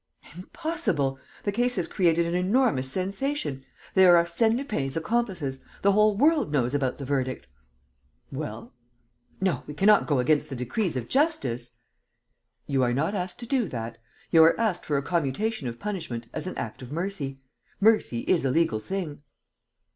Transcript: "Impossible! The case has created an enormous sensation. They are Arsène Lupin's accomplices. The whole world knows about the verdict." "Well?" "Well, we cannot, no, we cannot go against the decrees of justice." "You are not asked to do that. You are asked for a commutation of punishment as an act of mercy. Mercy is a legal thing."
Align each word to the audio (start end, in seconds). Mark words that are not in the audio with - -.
"Impossible! 0.35 1.19
The 1.43 1.51
case 1.51 1.75
has 1.75 1.87
created 1.87 2.25
an 2.25 2.33
enormous 2.33 2.89
sensation. 2.91 3.63
They 3.93 4.07
are 4.07 4.15
Arsène 4.15 4.57
Lupin's 4.57 4.97
accomplices. 4.97 5.59
The 5.83 5.91
whole 5.91 6.17
world 6.17 6.51
knows 6.51 6.73
about 6.73 6.97
the 6.97 7.05
verdict." 7.05 7.45
"Well?" 8.31 8.73
"Well, 9.39 9.63
we 9.67 9.75
cannot, 9.75 9.75
no, 9.75 9.75
we 9.75 9.75
cannot 9.75 10.07
go 10.07 10.17
against 10.17 10.49
the 10.49 10.55
decrees 10.55 10.97
of 10.97 11.07
justice." 11.07 11.73
"You 12.65 12.81
are 12.81 12.93
not 12.93 13.13
asked 13.13 13.37
to 13.41 13.45
do 13.45 13.67
that. 13.69 13.99
You 14.31 14.43
are 14.43 14.59
asked 14.59 14.87
for 14.87 14.97
a 14.97 15.03
commutation 15.03 15.67
of 15.67 15.77
punishment 15.79 16.25
as 16.33 16.47
an 16.47 16.57
act 16.57 16.81
of 16.81 16.91
mercy. 16.91 17.37
Mercy 17.79 18.21
is 18.21 18.43
a 18.43 18.49
legal 18.49 18.79
thing." 18.79 19.21